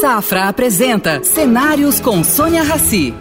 [0.00, 3.12] Safra apresenta Cenários com Sônia Rassi.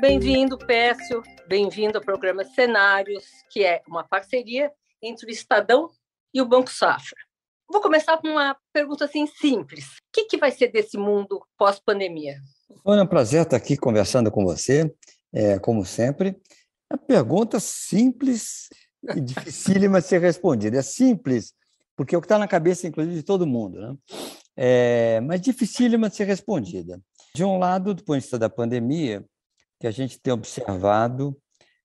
[0.00, 1.22] Bem-vindo, Pécio.
[1.46, 5.88] Bem-vindo ao programa Cenários, que é uma parceria entre o Estadão
[6.34, 7.16] e o Banco Safra.
[7.70, 9.84] Vou começar com uma pergunta assim simples.
[9.84, 12.38] O que, que vai ser desse mundo pós-pandemia?
[12.82, 14.92] Foi um prazer estar aqui conversando com você,
[15.32, 16.34] é, como sempre.
[16.90, 18.68] A pergunta simples
[19.14, 20.76] e dificílima de ser respondida.
[20.76, 21.54] É simples,
[22.00, 23.94] porque é o que está na cabeça, inclusive, de todo mundo, né?
[24.56, 26.98] É, mas dificílima de ser respondida.
[27.34, 29.22] De um lado, do ponto de vista da pandemia,
[29.78, 31.36] que a gente tem observado,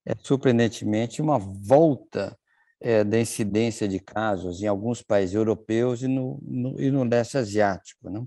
[0.06, 2.34] é, surpreendentemente, uma volta
[2.80, 7.38] é, da incidência de casos em alguns países europeus e no, no, e no leste
[7.38, 8.10] asiático.
[8.10, 8.26] Né?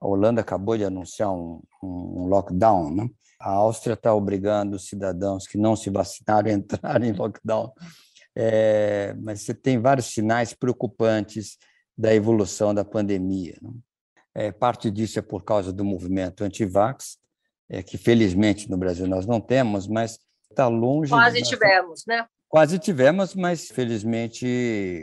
[0.00, 2.94] A Holanda acabou de anunciar um, um lockdown.
[2.94, 3.10] Né?
[3.40, 7.72] A Áustria está obrigando os cidadãos que não se vacinaram a entrar em lockdown.
[8.40, 11.58] É, mas você tem vários sinais preocupantes
[11.96, 13.58] da evolução da pandemia.
[13.60, 13.70] Né?
[14.32, 17.18] É, parte disso é por causa do movimento anti-vax,
[17.68, 21.10] é, que felizmente no Brasil nós não temos, mas está longe.
[21.10, 21.48] Quase de...
[21.48, 22.26] tivemos, né?
[22.48, 24.46] Quase tivemos, mas felizmente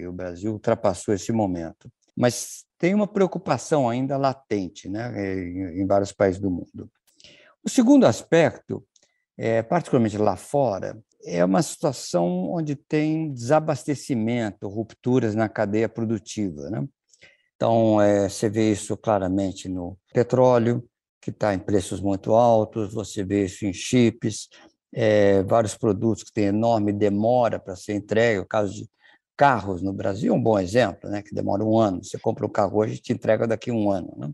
[0.07, 1.91] o Brasil ultrapassou esse momento.
[2.15, 5.11] Mas tem uma preocupação ainda latente né,
[5.77, 6.89] em vários países do mundo.
[7.61, 8.81] O segundo aspecto,
[9.37, 16.69] é, particularmente lá fora, é uma situação onde tem desabastecimento, rupturas na cadeia produtiva.
[16.69, 16.87] Né?
[17.55, 20.87] Então, é, você vê isso claramente no petróleo,
[21.19, 24.47] que está em preços muito altos, você vê isso em chips,
[24.93, 28.41] é, vários produtos que têm enorme demora para ser entregue.
[28.41, 28.89] O caso de
[29.35, 32.03] carros no Brasil é um bom exemplo, né, que demora um ano.
[32.03, 34.13] Você compra um carro hoje e te entrega daqui a um ano.
[34.15, 34.31] Né?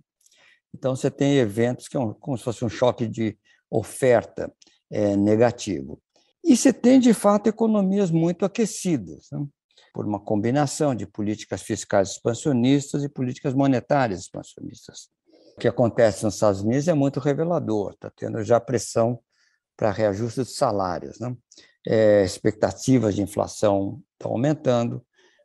[0.76, 3.38] Então, você tem eventos que é um, como se fosse um choque de
[3.70, 4.54] oferta
[4.92, 6.02] é, negativo.
[6.44, 9.46] E você tem, de fato, economias muito aquecidas, né?
[9.94, 15.10] por uma combinação de políticas fiscais expansionistas e políticas monetárias expansionistas.
[15.56, 19.20] O que acontece nos Estados Unidos é muito revelador, está tendo já pressão
[19.76, 21.20] para reajuste de salários.
[21.20, 21.36] Né?
[21.86, 25.04] É, expectativas de inflação estão aumentando.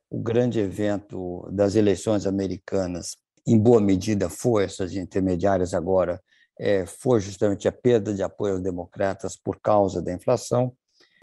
[0.09, 6.23] O grande evento das eleições americanas, em boa medida, forças intermediárias agora,
[6.59, 10.73] é, foi justamente a perda de apoio aos democratas por causa da inflação.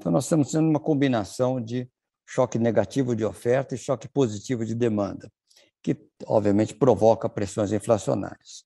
[0.03, 1.89] Então, nós estamos tendo uma combinação de
[2.27, 5.31] choque negativo de oferta e choque positivo de demanda,
[5.81, 8.65] que, obviamente, provoca pressões inflacionárias.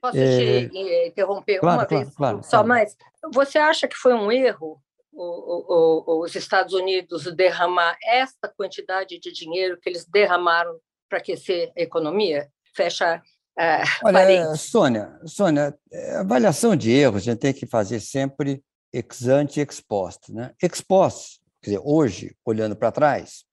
[0.00, 0.68] Posso é...
[0.68, 2.96] te interromper claro, uma claro, vez claro, só mais?
[3.34, 4.80] Você acha que foi um erro
[5.12, 12.48] os Estados Unidos derramar esta quantidade de dinheiro que eles derramaram para aquecer a economia?
[12.76, 13.20] Fecha
[13.58, 19.26] é, Olha, Sônia, Sônia, é, avaliação de erros a gente tem que fazer sempre ex
[19.26, 20.32] ante e ex post.
[20.32, 20.52] Né?
[20.62, 23.44] Ex post, quer dizer, hoje, olhando para trás,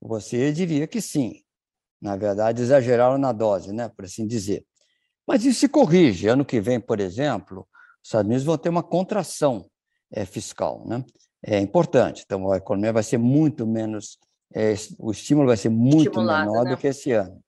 [0.00, 1.42] você diria que sim.
[2.00, 4.64] Na verdade, exageraram na dose, né, por assim dizer.
[5.26, 6.28] Mas isso se corrige.
[6.28, 7.66] Ano que vem, por exemplo,
[8.02, 9.66] os Estados Unidos vão ter uma contração
[10.12, 10.86] é, fiscal.
[10.86, 11.02] Né?
[11.42, 12.22] É importante.
[12.24, 14.18] Então, a economia vai ser muito menos,
[14.54, 16.70] é, o estímulo vai ser muito Estimulado, menor né?
[16.70, 17.42] do que esse ano.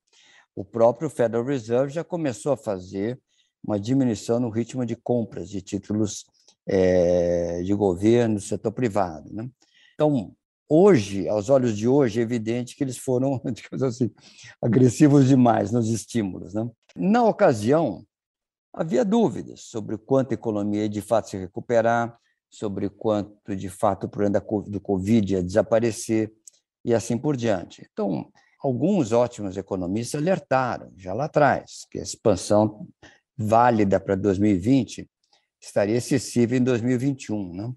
[0.54, 3.20] O próprio Federal Reserve já começou a fazer
[3.62, 6.24] uma diminuição no ritmo de compras de títulos
[6.66, 9.32] é, de governo, setor privado.
[9.32, 9.48] Né?
[9.94, 10.34] Então,
[10.68, 14.10] hoje, aos olhos de hoje, é evidente que eles foram, digamos assim,
[14.60, 16.54] agressivos demais nos estímulos.
[16.54, 16.68] Né?
[16.96, 18.04] Na ocasião,
[18.72, 22.18] havia dúvidas sobre quanto a economia ia de fato se recuperar,
[22.50, 26.32] sobre quanto de fato o problema do Covid ia desaparecer
[26.84, 27.86] e assim por diante.
[27.92, 28.30] Então,
[28.62, 32.86] alguns ótimos economistas alertaram já lá atrás que a expansão
[33.36, 35.08] válida para 2020
[35.66, 37.52] estaria excessiva em 2021.
[37.52, 37.72] Né?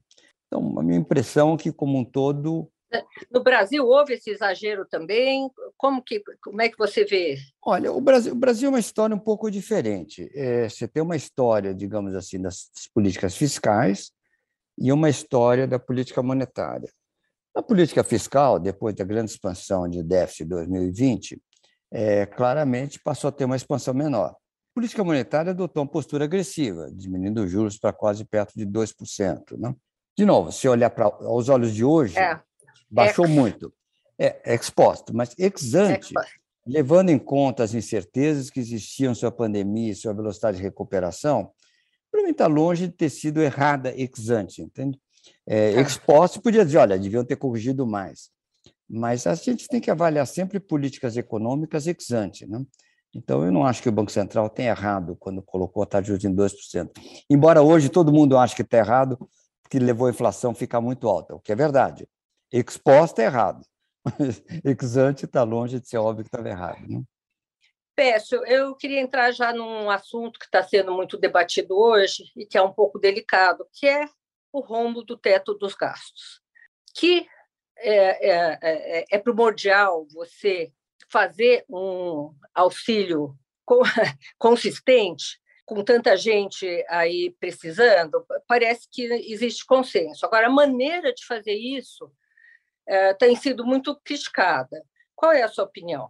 [0.47, 2.71] Então, a minha impressão é que, como um todo,
[3.31, 5.49] no Brasil houve esse exagero também?
[5.77, 7.37] Como, que, como é que você vê?
[7.63, 10.29] Olha, o Brasil, o Brasil é uma história um pouco diferente.
[10.33, 14.11] É, você tem uma história, digamos assim, das políticas fiscais
[14.77, 16.89] e uma história da política monetária.
[17.53, 21.41] A política fiscal, depois da grande expansão de déficit de 2020,
[21.91, 24.35] é, claramente passou a ter uma expansão menor.
[24.79, 29.57] A política monetária adotou uma postura agressiva, diminuindo os juros para quase perto de 2%.
[29.57, 29.75] Né?
[30.17, 32.39] De novo, se olhar para aos olhos de hoje, é
[32.89, 33.35] baixou ex.
[33.35, 33.73] muito.
[34.17, 36.13] É, exposto, mas ex ante,
[36.65, 40.63] levando em conta as incertezas que existiam sobre a pandemia e sobre a velocidade de
[40.63, 41.51] recuperação,
[42.09, 44.97] para mim está longe de ter sido errada ex ante, entende?
[45.45, 45.81] É, tá.
[45.81, 48.29] exposto podia dizer, olha, deviam ter corrigido mais.
[48.89, 52.63] Mas a gente tem que avaliar sempre políticas econômicas ex ante, né?
[53.13, 56.09] Então, eu não acho que o Banco Central tenha errado quando colocou a taxa de
[56.09, 56.89] juros em 2%.
[57.29, 59.17] Embora hoje todo mundo ache que está errado,
[59.69, 62.07] que levou a inflação a ficar muito alta, o que é verdade
[62.51, 63.65] exposta é errado.
[64.65, 66.79] ex ante está longe de ser óbvio que estava errado.
[66.87, 67.03] Né?
[68.47, 72.61] Eu queria entrar já num assunto que está sendo muito debatido hoje e que é
[72.61, 74.07] um pouco delicado, que é
[74.53, 76.41] o rombo do teto dos gastos,
[76.95, 77.27] que
[77.77, 80.71] é, é, é, é primordial você
[81.07, 83.35] fazer um auxílio
[84.37, 90.25] consistente com tanta gente aí precisando, parece que existe consenso.
[90.25, 92.11] Agora, a maneira de fazer isso
[92.87, 94.83] é, tem sido muito criticada.
[95.15, 96.09] Qual é a sua opinião?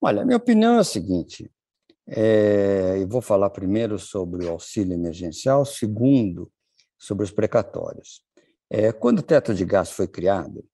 [0.00, 1.48] Olha, minha opinião é a seguinte:
[2.08, 6.50] é, eu vou falar primeiro sobre o auxílio emergencial, segundo,
[6.98, 8.22] sobre os precatórios.
[8.68, 10.64] É, quando o teto de gasto foi criado,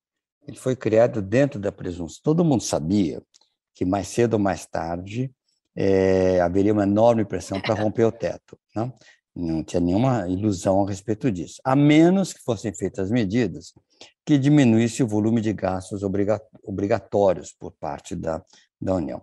[0.48, 2.20] ele foi criado dentro da presunção.
[2.22, 3.22] Todo mundo sabia
[3.74, 5.32] que mais cedo ou mais tarde
[5.74, 8.58] é, haveria uma enorme pressão para romper o teto.
[8.74, 8.92] Não?
[9.34, 13.72] não tinha nenhuma ilusão a respeito disso, a menos que fossem feitas medidas
[14.24, 16.02] que diminuísse o volume de gastos
[16.62, 18.42] obrigatórios por parte da,
[18.80, 19.22] da União.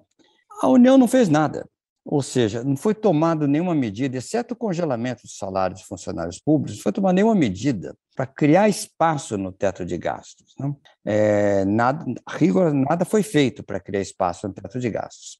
[0.62, 1.70] A União não fez nada,
[2.12, 6.78] ou seja, não foi tomada nenhuma medida, exceto o congelamento dos salários de funcionários públicos,
[6.78, 10.56] não foi tomada nenhuma medida para criar espaço no teto de gastos.
[10.58, 10.76] Não?
[11.06, 15.38] É, nada, rigor, nada foi feito para criar espaço no teto de gastos.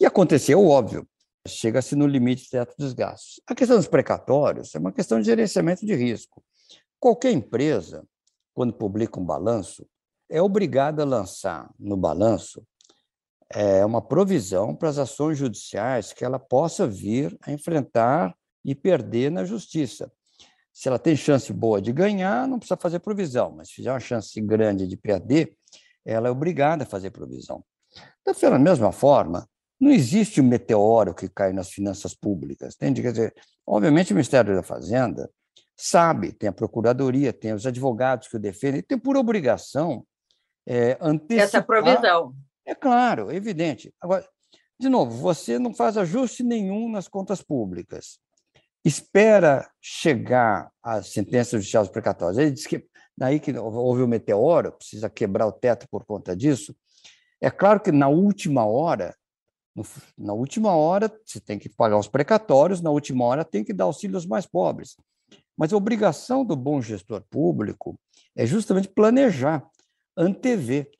[0.00, 1.06] E aconteceu óbvio,
[1.46, 3.40] chega-se no limite do teto dos gastos.
[3.46, 6.42] A questão dos precatórios é uma questão de gerenciamento de risco.
[6.98, 8.04] Qualquer empresa,
[8.52, 9.86] quando publica um balanço,
[10.28, 12.64] é obrigada a lançar no balanço
[13.52, 19.30] é, uma provisão para as ações judiciais que ela possa vir a enfrentar e perder
[19.30, 20.10] na justiça.
[20.72, 24.00] Se ela tem chance boa de ganhar, não precisa fazer provisão, mas se fizer uma
[24.00, 25.52] chance grande de perder,
[26.04, 27.64] ela é obrigada a fazer provisão.
[28.22, 29.48] Então, da mesma forma,
[29.80, 33.02] não existe um meteoro que cai nas finanças públicas, entende?
[33.02, 33.34] Quer dizer,
[33.66, 35.28] obviamente o Ministério da Fazenda
[35.76, 40.06] sabe, tem a Procuradoria, tem os advogados que o defendem, tem por obrigação
[40.66, 41.44] é, antecipar...
[41.44, 42.34] Essa provisão.
[42.70, 43.92] É claro, é evidente.
[44.00, 44.24] Agora,
[44.78, 48.20] de novo, você não faz ajuste nenhum nas contas públicas.
[48.84, 52.38] Espera chegar a sentença judicial precatórios.
[52.38, 52.86] Ele diz que
[53.18, 56.72] daí que houve o meteoro, precisa quebrar o teto por conta disso.
[57.40, 59.16] É claro que na última hora
[60.16, 63.84] na última hora, você tem que pagar os precatórios, na última hora tem que dar
[63.84, 64.96] auxílio aos mais pobres.
[65.56, 67.98] Mas a obrigação do bom gestor público
[68.36, 69.64] é justamente planejar,
[70.16, 70.90] antever.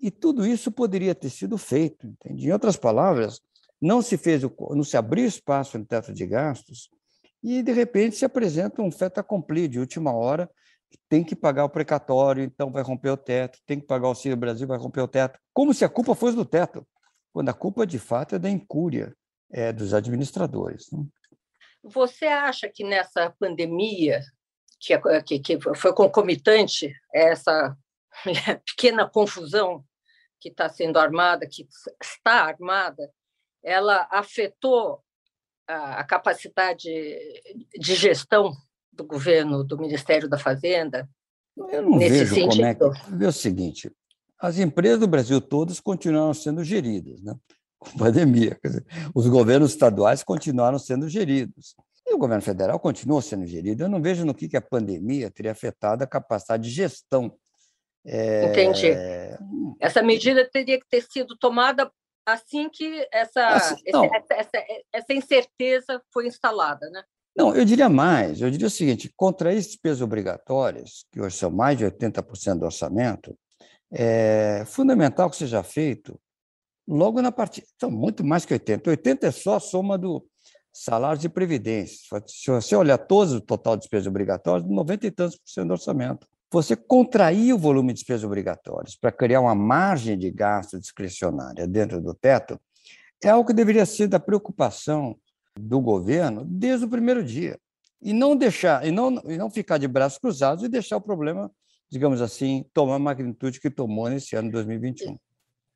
[0.00, 2.06] E tudo isso poderia ter sido feito.
[2.06, 2.46] Entende?
[2.46, 3.40] Em outras palavras,
[3.80, 6.88] não se fez o, não se abriu espaço no teto de gastos
[7.42, 10.50] e de repente se apresenta um fait accompli de última hora
[11.08, 14.36] tem que pagar o precatório, então vai romper o teto, tem que pagar o Auxílio
[14.36, 16.86] Brasil, vai romper o teto, como se a culpa fosse do teto
[17.32, 19.14] quando a culpa de fato é da incúria
[19.50, 20.90] é, dos administradores.
[20.90, 21.04] Né?
[21.82, 24.20] Você acha que nessa pandemia,
[24.80, 27.76] que, que, que foi concomitante essa
[28.64, 29.84] pequena confusão
[30.40, 31.66] que está sendo armada, que
[32.00, 33.10] está armada,
[33.62, 35.02] ela afetou
[35.66, 36.88] a, a capacidade
[37.78, 38.52] de gestão
[38.92, 41.08] do governo, do Ministério da Fazenda?
[41.70, 42.50] Eu não vejo sentido?
[42.50, 43.24] como é que.
[43.24, 43.92] É o seguinte:
[44.38, 47.34] as empresas do Brasil todas continuaram sendo geridas, né?
[47.78, 48.58] com pandemia.
[48.62, 51.74] Dizer, os governos estaduais continuaram sendo geridos.
[52.06, 53.84] E o governo federal continua sendo gerido.
[53.84, 57.32] Eu não vejo no que, que a pandemia teria afetado a capacidade de gestão.
[58.08, 58.46] É...
[58.46, 58.88] Entendi.
[59.78, 61.90] Essa medida teria que ter sido tomada
[62.26, 67.02] assim que essa, assim, essa, essa, essa incerteza foi instalada, né?
[67.36, 68.40] Não, eu diria mais.
[68.40, 73.36] Eu diria o seguinte: contrair despesas obrigatórias, que hoje são mais de 80% do orçamento,
[73.92, 76.18] é fundamental que seja feito
[76.86, 77.66] logo na partida.
[77.76, 78.90] Então, muito mais que 80.
[78.90, 80.26] 80 é só a soma do
[80.72, 82.22] salário de previdência.
[82.26, 85.72] Se você olhar todo o total de despesas obrigatórias, 90 e tantos por cento do
[85.72, 86.26] orçamento.
[86.50, 92.00] Você contrair o volume de despesas obrigatórias para criar uma margem de gasto discricionária dentro
[92.00, 92.58] do teto
[93.22, 95.18] é algo que deveria ser da preocupação
[95.58, 97.58] do governo desde o primeiro dia.
[98.00, 101.50] E não deixar, e não, e não ficar de braços cruzados e deixar o problema
[101.90, 105.18] digamos assim, tomar a magnitude que tomou nesse ano de 2021.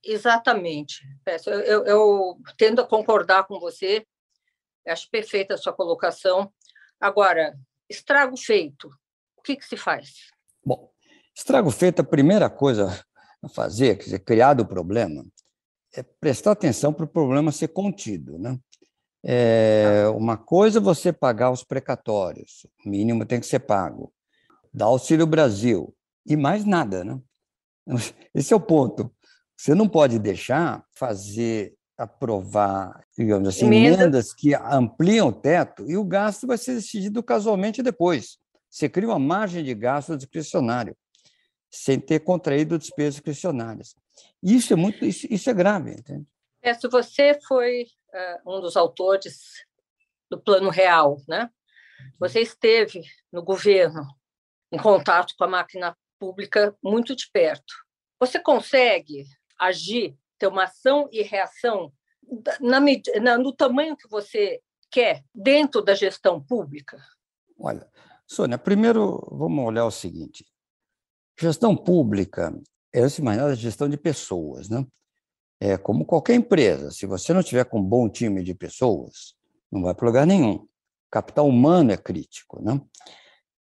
[0.04, 1.02] Exatamente.
[1.46, 4.06] Eu, eu, eu tendo a concordar com você,
[4.86, 6.52] acho perfeita a sua colocação.
[7.00, 7.56] Agora,
[7.88, 8.88] estrago feito,
[9.36, 10.31] o que, que se faz?
[11.34, 13.04] Estrago feito, a primeira coisa
[13.42, 15.24] a fazer, quer dizer, criado o problema,
[15.94, 18.38] é prestar atenção para o problema ser contido.
[18.38, 18.58] Né?
[19.24, 24.12] É, uma coisa é você pagar os precatórios, o mínimo tem que ser pago.
[24.72, 25.94] Dá Auxílio Brasil,
[26.26, 27.04] e mais nada.
[27.04, 27.20] Né?
[28.34, 29.12] Esse é o ponto.
[29.56, 34.02] Você não pode deixar fazer aprovar, digamos assim, Emenda.
[34.02, 38.38] emendas que ampliam o teto e o gasto vai ser decidido casualmente depois.
[38.68, 40.96] Você cria uma margem de gasto discricionário,
[41.72, 43.96] sem ter contraído despesas discricionárias.
[44.42, 46.26] Isso é muito, isso, isso é grave, entende?
[46.60, 49.64] É, se você foi uh, um dos autores
[50.30, 51.50] do Plano Real, né?
[52.18, 53.02] Você esteve
[53.32, 54.02] no governo
[54.70, 57.72] em contato com a máquina pública muito de perto.
[58.20, 59.24] Você consegue
[59.58, 61.92] agir, ter uma ação e reação
[62.60, 62.80] na,
[63.20, 64.60] na, no tamanho que você
[64.90, 67.02] quer dentro da gestão pública?
[67.58, 67.88] Olha,
[68.26, 70.46] Sônia, primeiro vamos olhar o seguinte:
[71.38, 72.52] gestão pública
[72.92, 74.86] é, antes de mais nada, gestão de pessoas, né?
[75.58, 76.90] É como qualquer empresa.
[76.90, 79.34] Se você não tiver com um bom time de pessoas,
[79.70, 80.66] não vai para lugar nenhum.
[81.10, 82.80] Capital humano é crítico, né?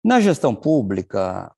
[0.02, 1.54] Na gestão pública,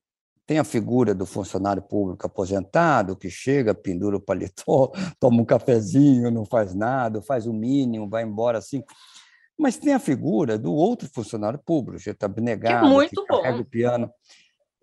[0.47, 6.31] tem a figura do funcionário público aposentado que chega, pendura o paletó, toma um cafezinho,
[6.31, 8.83] não faz nada, faz o mínimo, vai embora assim.
[9.57, 13.27] Mas tem a figura do outro funcionário público, que está abnegado, que, é muito que
[13.27, 13.63] carrega bom.
[13.63, 14.11] o piano.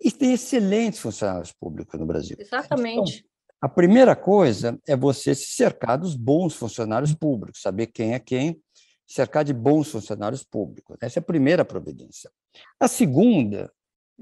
[0.00, 2.36] E tem excelentes funcionários públicos no Brasil.
[2.38, 3.18] Exatamente.
[3.18, 3.30] Então,
[3.60, 8.58] a primeira coisa é você se cercar dos bons funcionários públicos, saber quem é quem,
[9.06, 10.96] cercar de bons funcionários públicos.
[11.02, 12.30] Essa é a primeira providência.
[12.78, 13.70] A segunda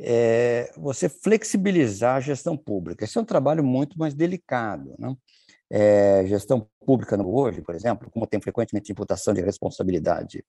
[0.01, 3.05] é você flexibilizar a gestão pública.
[3.05, 4.95] Esse é um trabalho muito mais delicado.
[4.99, 5.15] Né?
[5.71, 10.45] É, gestão pública hoje, por exemplo, como tem frequentemente imputação de responsabilidade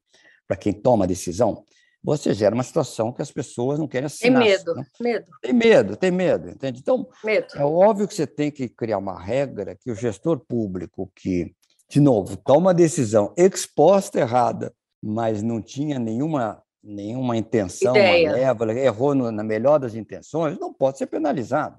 [0.48, 1.64] para quem toma a decisão,
[2.04, 4.42] você gera uma situação que as pessoas não querem assinar.
[4.42, 4.86] Tem medo, né?
[5.00, 5.32] medo.
[5.42, 6.80] Tem medo, tem medo, entende?
[6.80, 7.48] Então, medo.
[7.56, 11.54] é óbvio que você tem que criar uma regra que o gestor público que
[11.90, 19.16] de novo, toma uma decisão exposta errada, mas não tinha nenhuma, nenhuma intenção malévola, errou
[19.16, 21.78] no, na melhor das intenções, não pode ser penalizado.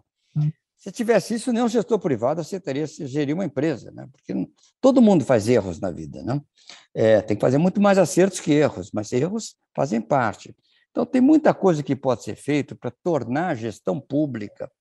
[0.81, 4.09] Se tivesse isso, nenhum gestor privado aceitaria gerir uma empresa, né?
[4.11, 4.49] porque
[4.81, 6.23] todo mundo faz erros na vida.
[6.23, 6.41] Né?
[6.95, 10.57] É, tem que fazer muito mais acertos que erros, mas erros fazem parte.
[10.91, 14.73] Então, tem muita coisa que pode ser feito para tornar a gestão pública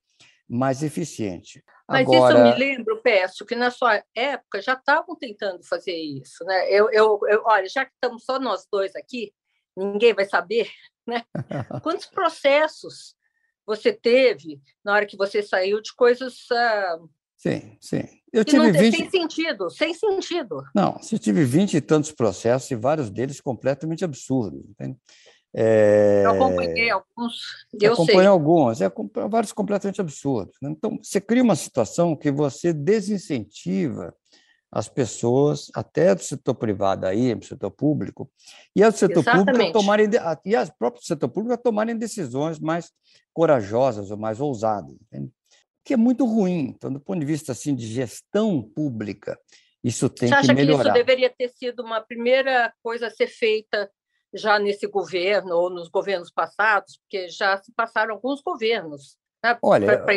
[0.48, 1.62] mais eficiente.
[1.86, 2.34] Mas Agora...
[2.34, 6.46] isso eu me lembro, Pécio, que na sua época já estavam tentando fazer isso.
[6.46, 6.72] Né?
[6.72, 9.34] Eu, eu, eu, olha, já que estamos só nós dois aqui,
[9.76, 10.70] ninguém vai saber
[11.06, 11.26] né?
[11.84, 13.19] quantos processos
[13.70, 16.34] você teve na hora que você saiu de coisas.
[16.52, 17.08] Uh,
[17.38, 18.04] sim, sim.
[18.34, 18.96] Eu tive não, 20...
[18.96, 20.64] Sem sentido, sem sentido.
[20.74, 24.62] Não, você tive vinte e tantos processos e vários deles completamente absurdos.
[24.70, 24.98] Entende?
[25.56, 26.24] É...
[26.26, 27.34] Eu acompanhei alguns,
[27.82, 28.28] eu acompanhei sei.
[28.28, 28.80] alguns,
[29.30, 30.56] vários completamente absurdos.
[30.62, 30.70] Né?
[30.72, 34.14] Então, você cria uma situação que você desincentiva
[34.72, 38.32] as pessoas, até do setor privado aí, do setor público,
[38.76, 39.46] e do setor Exatamente.
[39.46, 40.10] público a tomarem,
[40.46, 42.92] e as próprias setor público a tomarem decisões mais
[43.34, 45.32] corajosas ou mais ousadas, entende?
[45.90, 46.74] que é muito ruim.
[46.76, 49.40] Então, do ponto de vista assim de gestão pública,
[49.84, 50.82] isso tem Você que melhorar.
[50.82, 53.90] Acha que isso deveria ter sido uma primeira coisa a ser feita
[54.32, 60.14] já nesse governo ou nos governos passados, porque já se passaram alguns governos né, para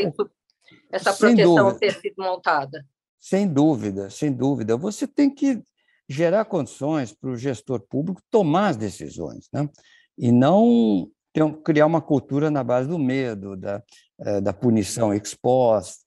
[0.90, 2.84] essa proteção dúvida, ter sido montada.
[3.22, 4.76] Sem dúvida, sem dúvida.
[4.76, 5.62] Você tem que
[6.08, 9.70] gerar condições para o gestor público tomar as decisões, né?
[10.18, 13.80] e não ter, criar uma cultura na base do medo, da,
[14.18, 16.04] eh, da punição exposta,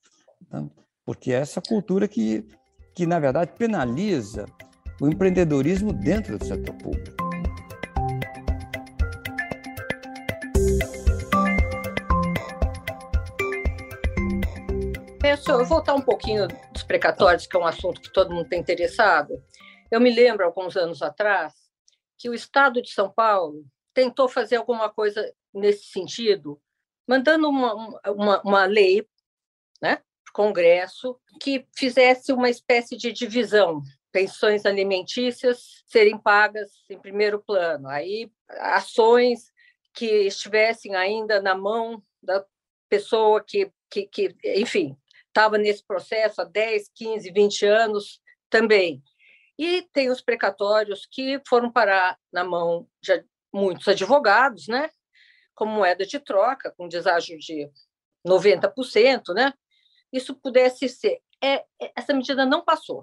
[0.52, 0.68] né?
[1.06, 2.46] porque é essa cultura que,
[2.94, 4.44] que, na verdade, penaliza
[5.00, 7.25] o empreendedorismo dentro do setor público.
[15.48, 18.56] Eu vou voltar um pouquinho dos precatórios, que é um assunto que todo mundo está
[18.56, 19.42] interessado.
[19.90, 21.52] Eu me lembro, alguns anos atrás,
[22.18, 26.60] que o Estado de São Paulo tentou fazer alguma coisa nesse sentido,
[27.06, 29.06] mandando uma, uma, uma lei
[29.80, 36.98] né, para o Congresso que fizesse uma espécie de divisão pensões alimentícias serem pagas em
[36.98, 39.52] primeiro plano, aí ações
[39.92, 42.42] que estivessem ainda na mão da
[42.88, 44.96] pessoa que, que, que enfim,
[45.36, 49.02] estava nesse processo há 10, 15, 20 anos também.
[49.58, 54.90] E tem os precatórios que foram parar na mão de muitos advogados, né?
[55.56, 57.68] como moeda de troca, com deságio de
[58.24, 59.52] 90%, né?
[60.12, 61.18] Isso pudesse ser.
[61.42, 63.02] É, é, essa medida não passou.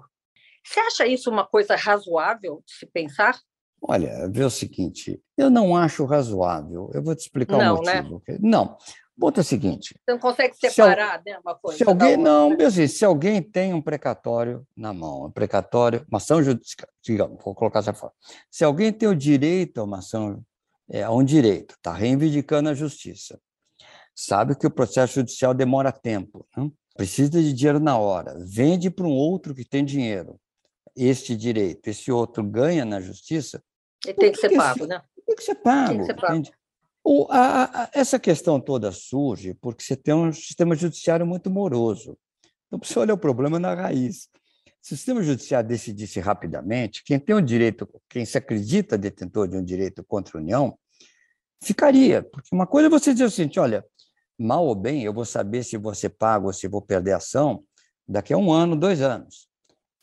[0.64, 3.38] Você acha isso uma coisa razoável de se pensar?
[3.82, 6.90] Olha, vê o seguinte, eu não acho razoável.
[6.94, 8.00] Eu vou te explicar não, o né?
[8.00, 8.22] motivo.
[8.26, 8.38] Né?
[8.40, 8.78] Não,
[9.22, 9.94] É o seguinte.
[9.94, 11.78] Você não consegue separar, se, né, uma coisa?
[11.78, 12.64] Se alguém, não, né?
[12.64, 17.54] assim, se alguém tem um precatório na mão, um precatório, uma ação judicial, digamos, vou
[17.54, 18.14] colocar dessa forma.
[18.50, 20.42] Se alguém tem o direito a uma ação,
[20.90, 23.40] é, a um direito, está reivindicando a justiça,
[24.14, 26.68] sabe que o processo judicial demora tempo, né?
[26.96, 30.40] precisa de dinheiro na hora, vende para um outro que tem dinheiro,
[30.96, 33.62] este direito, esse outro ganha na justiça.
[34.04, 35.00] Ele tem que ser pago, né?
[35.24, 35.88] Tem que ser pago.
[35.88, 36.32] Tem que ser pago.
[36.34, 36.52] Entende?
[37.06, 42.16] O, a, a, essa questão toda surge porque você tem um sistema judiciário muito moroso.
[42.66, 44.28] Então, precisa olhar o problema na raiz.
[44.80, 49.56] Se o sistema judiciário decidisse rapidamente, quem tem o direito, quem se acredita detentor de
[49.56, 50.78] um direito contra a União,
[51.62, 52.22] ficaria.
[52.22, 53.84] Porque uma coisa é você dizer o seguinte: olha,
[54.38, 57.62] mal ou bem, eu vou saber se você paga ou se vou perder a ação
[58.08, 59.46] daqui a um ano, dois anos.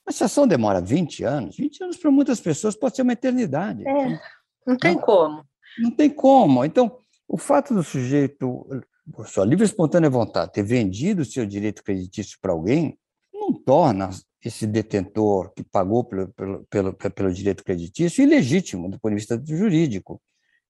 [0.05, 3.13] Mas se a ação demora 20 anos, 20 anos para muitas pessoas pode ser uma
[3.13, 3.87] eternidade.
[3.87, 4.19] É,
[4.65, 5.50] não tem não, como.
[5.79, 6.63] Não tem como.
[6.65, 6.97] Então,
[7.27, 8.67] o fato do sujeito,
[9.13, 12.97] por sua livre e espontânea vontade, ter vendido o seu direito creditício para alguém,
[13.33, 14.09] não torna
[14.43, 19.41] esse detentor que pagou pelo, pelo, pelo, pelo direito creditício ilegítimo do ponto de vista
[19.43, 20.21] jurídico.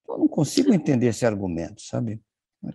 [0.07, 2.21] Eu não consigo entender esse argumento, sabe?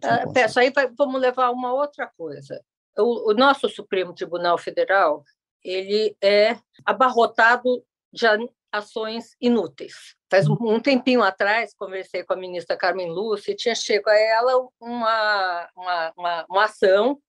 [0.02, 2.61] Ah, peço, aí vamos levar uma outra coisa.
[2.99, 5.23] O, o nosso Supremo Tribunal Federal
[5.62, 8.26] ele é abarrotado de
[8.73, 10.15] ações inúteis.
[10.28, 14.68] Faz um tempinho atrás, conversei com a ministra Carmen Lúcia e tinha chegado a ela
[14.80, 17.23] uma, uma, uma, uma ação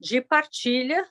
[0.00, 1.08] de partilha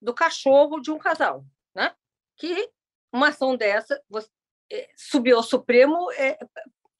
[0.00, 1.94] do cachorro de um casal, né?
[2.36, 2.70] Que
[3.12, 4.28] uma ação dessa você,
[4.72, 6.38] é, subiu ao Supremo, é,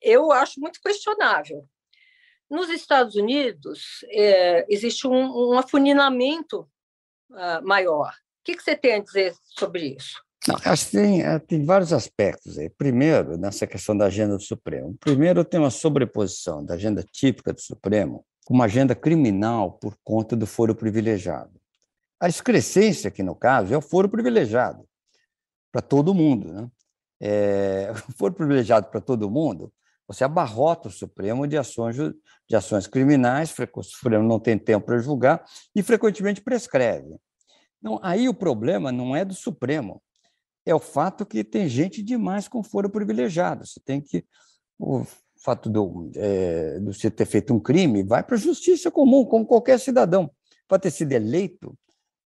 [0.02, 1.66] eu acho muito questionável.
[2.50, 6.70] Nos Estados Unidos, é, existe um, um afunilamento
[7.30, 8.10] uh, maior.
[8.10, 10.22] O que, que você tem a dizer sobre isso?
[10.46, 12.68] Não, acho que tem, é, tem vários aspectos aí.
[12.68, 14.96] Primeiro, nessa questão da agenda do Supremo.
[14.98, 20.34] Primeiro, tem uma sobreposição da agenda típica do Supremo com uma agenda criminal por conta
[20.34, 21.52] do foro privilegiado.
[22.20, 24.84] A excrescência, aqui no caso, é o foro privilegiado
[25.70, 26.52] para todo mundo.
[26.52, 26.68] Né?
[27.20, 29.72] É, o foro privilegiado para todo mundo,
[30.08, 34.98] você abarrota o Supremo de ações, de ações criminais, o Supremo não tem tempo para
[34.98, 35.44] julgar
[35.74, 37.16] e frequentemente prescreve.
[37.80, 40.02] Não, aí o problema não é do Supremo,
[40.64, 43.66] é o fato que tem gente demais com foro privilegiado.
[43.66, 44.24] Você tem que.
[44.78, 49.24] O fato do, é, do você ter feito um crime vai para a justiça comum,
[49.24, 50.30] como qualquer cidadão.
[50.68, 51.76] Pode ter sido eleito,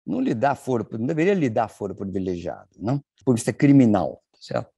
[0.05, 3.01] não lhe dá foro, não deveria lhe dar foro privilegiado, não?
[3.25, 4.69] Por isso é criminal, certo?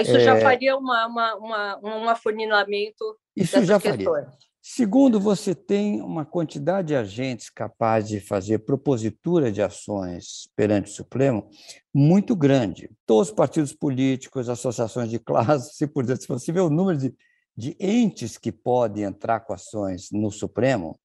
[0.00, 3.18] Isso é, já faria uma, uma, uma, um afunilamento.
[3.34, 4.04] Isso já questões.
[4.04, 4.32] faria.
[4.66, 10.94] Segundo, você tem uma quantidade de agentes capazes de fazer propositura de ações perante o
[10.94, 11.50] Supremo
[11.92, 12.90] muito grande.
[13.04, 17.14] Todos os partidos políticos, associações de classe, se por se você vê o número de,
[17.54, 20.98] de entes que podem entrar com ações no Supremo,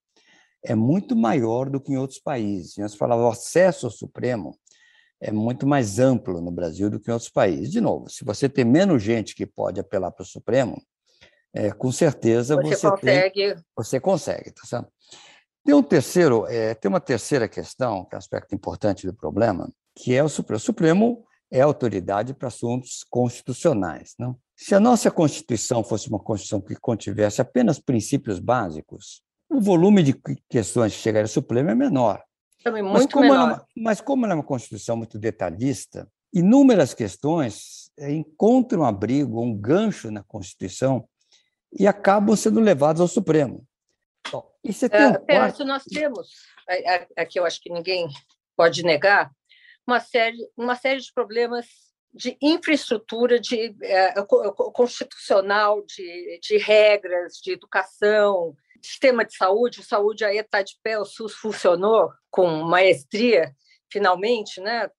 [0.63, 2.77] é muito maior do que em outros países.
[2.77, 4.57] Nós falava, o acesso ao Supremo
[5.19, 7.69] é muito mais amplo no Brasil do que em outros países.
[7.69, 10.81] De novo, se você tem menos gente que pode apelar para o Supremo,
[11.53, 13.53] é, com certeza você, você consegue.
[13.53, 14.89] Tem, você consegue, tá certo?
[15.63, 19.69] Tem um terceiro, é, tem uma terceira questão, que é um aspecto importante do problema,
[19.95, 20.57] que é o Supremo.
[20.57, 24.13] O Supremo é autoridade para assuntos constitucionais.
[24.17, 24.37] Não?
[24.55, 30.13] Se a nossa Constituição fosse uma Constituição que contivesse apenas princípios básicos, o volume de
[30.47, 32.23] questões que chegaria ao Supremo é menor.
[32.63, 33.49] Também muito mas como menor.
[33.49, 39.55] Ela, mas como ela é uma Constituição muito detalhista, inúmeras questões é, encontram abrigo, um
[39.55, 41.07] gancho na Constituição
[41.71, 43.65] e acabam sendo levados ao Supremo.
[44.31, 45.65] Bom, e você tem um é, quarto...
[45.65, 46.29] nós temos,
[47.15, 48.07] aqui eu acho que ninguém
[48.55, 49.31] pode negar,
[49.87, 51.65] uma série, uma série de problemas
[52.13, 54.13] de infraestrutura de, é,
[54.73, 60.97] constitucional, de, de regras, de educação, sistema de saúde, o saúde aí está de pé,
[60.97, 63.53] o SUS funcionou com maestria,
[63.91, 64.89] finalmente, né?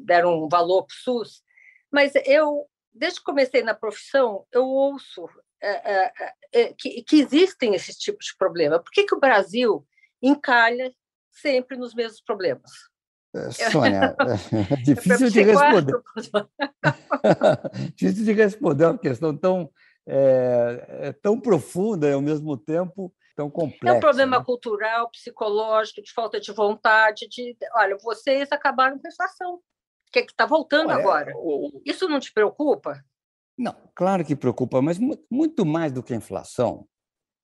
[0.00, 1.42] deram um valor para o SUS,
[1.90, 5.28] mas eu, desde que comecei na profissão, eu ouço
[5.62, 6.12] é, é,
[6.52, 8.78] é, que, que, existem esses tipos de problema.
[8.78, 9.86] Por que, que o Brasil
[10.22, 10.92] encalha
[11.30, 12.70] sempre nos mesmos problemas?
[13.70, 14.16] Sônia,
[14.70, 15.94] é difícil de responder.
[17.94, 19.70] difícil de responder uma questão tão,
[20.06, 23.94] é, tão profunda e, ao mesmo tempo, tão complexa.
[23.94, 24.44] É um problema né?
[24.44, 27.28] cultural, psicológico, de falta de vontade.
[27.28, 29.60] De, olha, vocês acabaram com a inflação,
[30.10, 31.32] que está voltando Olha, agora.
[31.36, 31.82] O...
[31.84, 33.04] Isso não te preocupa?
[33.58, 34.98] Não, claro que preocupa, mas
[35.30, 36.86] muito mais do que a inflação,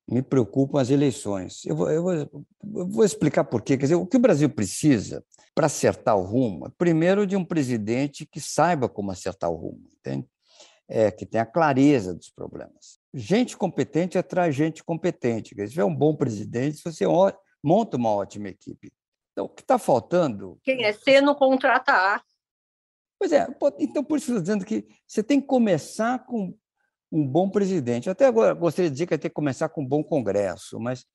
[0.09, 1.65] me preocupam as eleições.
[1.65, 3.77] Eu vou, eu vou, eu vou explicar por quê.
[3.77, 7.45] Quer dizer, o que o Brasil precisa para acertar o rumo, é primeiro de um
[7.45, 10.27] presidente que saiba como acertar o rumo, entende?
[10.89, 12.99] É, que tenha clareza dos problemas.
[13.15, 15.55] Gente competente atrai gente competente.
[15.55, 17.05] Se tiver um bom presidente, você
[17.63, 18.93] monta uma ótima equipe.
[19.33, 20.59] Então, o que está faltando.
[20.63, 22.23] Quem é C não A.
[23.23, 23.47] Pois é,
[23.79, 26.53] então por isso estou dizendo que você tem que começar com
[27.13, 28.11] um bom presidente.
[28.11, 31.07] Até agora gostaria de dizer que tem que começar com um bom Congresso, mas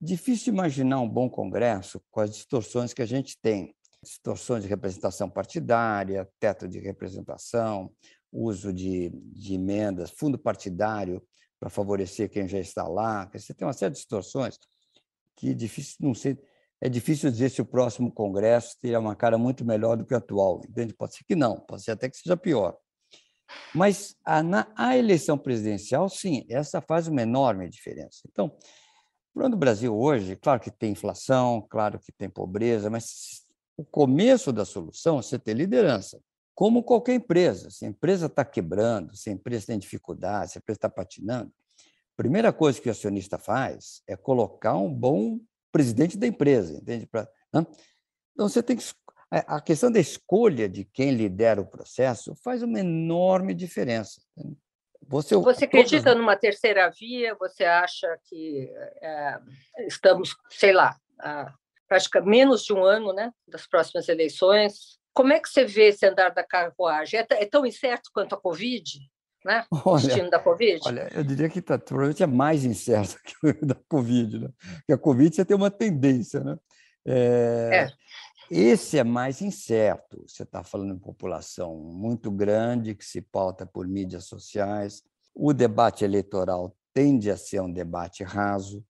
[0.00, 3.76] difícil imaginar um bom Congresso com as distorções que a gente tem.
[4.02, 7.92] Distorções de representação partidária, teto de representação,
[8.32, 11.22] uso de, de emendas, fundo partidário
[11.60, 13.30] para favorecer quem já está lá.
[13.30, 14.58] Você tem uma série de distorções
[15.36, 16.42] que é difícil não ser
[16.84, 20.16] é difícil dizer se o próximo Congresso terá uma cara muito melhor do que o
[20.16, 20.92] atual, entende?
[20.92, 22.76] Pode ser que não, pode ser até que seja pior.
[23.72, 28.22] Mas a, na, a eleição presidencial, sim, essa faz uma enorme diferença.
[28.28, 33.46] Então, o problema do Brasil hoje, claro que tem inflação, claro que tem pobreza, mas
[33.76, 36.20] o começo da solução é você ter liderança.
[36.52, 40.60] Como qualquer empresa, se a empresa está quebrando, se a empresa tem dificuldade, se a
[40.60, 45.38] empresa está patinando, a primeira coisa que o acionista faz é colocar um bom
[45.72, 47.06] presidente da empresa, entende?
[47.06, 47.66] Pra, né?
[48.32, 48.84] Então, você tem que.
[49.30, 54.20] A questão da escolha de quem lidera o processo faz uma enorme diferença.
[55.08, 56.18] Você, você acredita todos...
[56.18, 57.34] numa terceira via?
[57.36, 59.38] Você acha que é,
[59.86, 61.54] estamos, sei lá, a,
[61.88, 64.98] praticamente menos de um ano né, das próximas eleições?
[65.14, 67.20] Como é que você vê esse andar da carruagem?
[67.20, 69.00] É, é tão incerto quanto a Covid?
[69.44, 69.64] Né?
[69.70, 70.80] Olha, o destino da Covid?
[70.86, 74.38] Olha, eu diria que tá, provavelmente é mais incerto que o da Covid.
[74.38, 74.48] Né?
[74.78, 76.40] Porque a Covid você tem uma tendência.
[76.40, 76.56] Né?
[77.04, 77.92] É, é.
[78.50, 80.22] Esse é mais incerto.
[80.26, 85.02] Você está falando em população muito grande que se pauta por mídias sociais.
[85.34, 88.84] O debate eleitoral tende a ser um debate raso,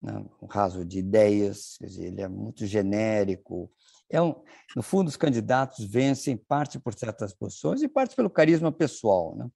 [0.00, 0.24] né?
[0.40, 3.70] um raso de ideias, quer dizer, ele é muito genérico.
[4.08, 4.34] É um,
[4.74, 9.48] no fundo, os candidatos vencem parte por certas posições e parte pelo carisma pessoal, né?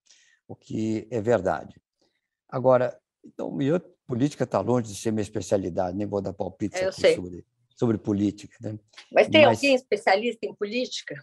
[0.48, 1.80] O que é verdade.
[2.48, 6.92] Agora, então, eu, política está longe de ser minha especialidade, nem vou dar palpite é,
[6.92, 8.54] sobre, sobre política.
[8.60, 8.78] Né?
[9.12, 11.14] Mas tem Mas, alguém especialista em política?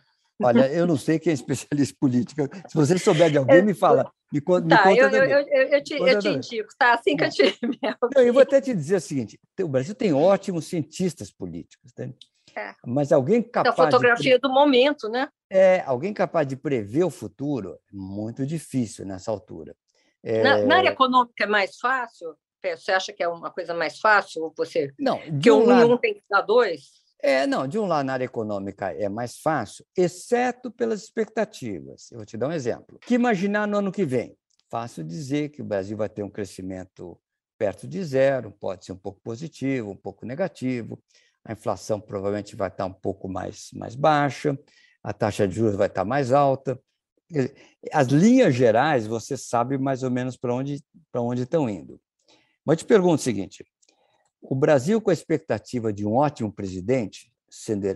[0.43, 2.49] Olha, eu não sei quem é especialista em política.
[2.67, 4.12] Se você souber de alguém, me fala.
[4.34, 6.93] Me, conta, tá, me conta eu, eu, eu, eu, te, eu te indico, tá?
[6.93, 7.43] Assim que eu te.
[8.15, 11.91] Não, eu vou até te dizer o seguinte: o Brasil tem ótimos cientistas políticos.
[11.91, 12.10] Tá?
[12.56, 12.74] É.
[12.86, 13.76] Mas alguém capaz.
[13.76, 14.42] Da fotografia de...
[14.42, 15.30] do momento, né?
[15.50, 19.76] É, alguém capaz de prever o futuro, muito difícil nessa altura.
[20.24, 20.44] É...
[20.44, 22.36] Na, na, área econômica é mais fácil?
[22.64, 24.54] Você acha que é uma coisa mais fácil?
[24.56, 24.94] Você...
[25.00, 25.94] Não, que um, lado...
[25.94, 27.02] um tem que dar dois?
[27.24, 32.12] É, não, de um lado na área econômica é mais fácil, exceto pelas expectativas.
[32.12, 33.00] Eu vou te dar um exemplo.
[33.00, 34.36] que imaginar no ano que vem?
[34.70, 37.20] Fácil dizer que o Brasil vai ter um crescimento
[37.60, 41.00] perto de zero, pode ser um pouco positivo, um pouco negativo
[41.43, 44.58] a inflação provavelmente vai estar um pouco mais, mais baixa,
[45.04, 46.80] a taxa de juros vai estar mais alta.
[47.91, 50.84] As linhas gerais, você sabe mais ou menos para onde,
[51.15, 51.99] onde estão indo.
[52.65, 53.65] Mas te pergunto o seguinte:
[54.41, 57.32] o Brasil, com a expectativa de um ótimo presidente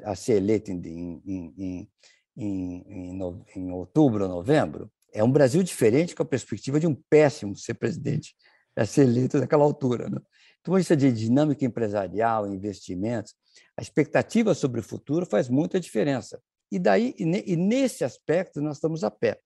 [0.04, 1.90] a ser eleito em, em, em,
[2.38, 7.56] em, em outubro ou novembro, é um Brasil diferente com a perspectiva de um péssimo
[7.56, 8.36] ser presidente
[8.76, 10.10] a ser eleito naquela altura.
[10.10, 10.20] Né?
[10.62, 13.36] Então, isso de dinâmica empresarial, investimentos,
[13.78, 16.42] a expectativa sobre o futuro faz muita diferença.
[16.72, 19.40] E daí, e nesse aspecto, nós estamos a pé.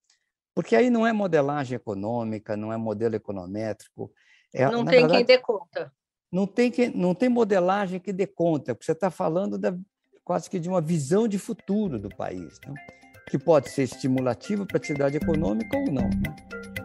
[0.55, 4.11] Porque aí não é modelagem econômica, não é modelo econométrico.
[4.53, 5.93] É, não tem verdade, quem dê conta.
[6.31, 9.75] Não tem, que, não tem modelagem que dê conta, porque você está falando da,
[10.23, 12.73] quase que de uma visão de futuro do país, né?
[13.29, 16.09] que pode ser estimulativa para a atividade econômica ou não.
[16.09, 16.78] Né?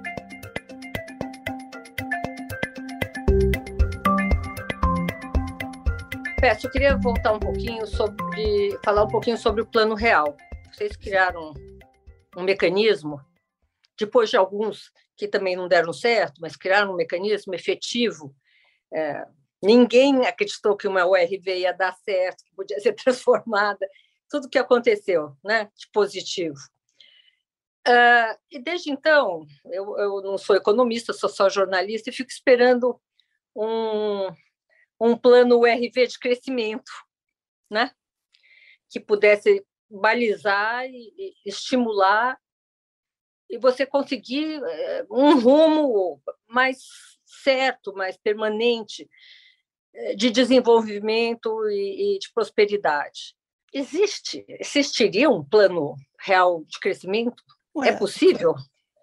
[6.45, 10.37] Pércio, eu queria voltar um pouquinho sobre, falar um pouquinho sobre o plano real.
[10.71, 11.55] Vocês criaram
[12.37, 13.19] um, mecanismo,
[13.99, 18.37] depois de alguns que também não deram certo, mas criaram um mecanismo efetivo.
[18.93, 19.25] É,
[19.63, 23.89] ninguém acreditou que uma URV ia dar certo, que podia ser transformada.
[24.29, 26.59] Tudo que aconteceu, né, de positivo.
[27.89, 33.01] Uh, e desde então, eu, eu não sou economista, sou só jornalista e fico esperando
[33.57, 34.29] um,
[35.01, 36.91] um plano URV de crescimento,
[37.71, 37.91] né?
[38.91, 42.39] que pudesse balizar e estimular
[43.51, 46.79] e você conseguir eh, um rumo mais
[47.25, 49.09] certo, mais permanente
[49.93, 53.37] eh, de desenvolvimento e, de prosperidade.
[53.73, 57.43] Existe, existiria um plano real de crescimento?
[57.77, 58.55] Ué, é possível?